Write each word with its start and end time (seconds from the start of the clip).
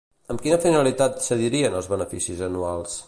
Amb 0.35 0.39
quina 0.45 0.57
finalitat 0.63 1.21
cedirien 1.27 1.77
els 1.81 1.91
beneficis 1.95 2.43
anuals? 2.49 2.99